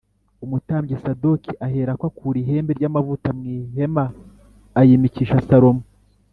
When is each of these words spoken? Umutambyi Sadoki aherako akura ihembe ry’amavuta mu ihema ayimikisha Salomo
Umutambyi 0.45 0.95
Sadoki 1.03 1.51
aherako 1.65 2.03
akura 2.09 2.37
ihembe 2.43 2.71
ry’amavuta 2.79 3.29
mu 3.37 3.43
ihema 3.57 4.05
ayimikisha 4.79 5.45
Salomo 5.47 5.83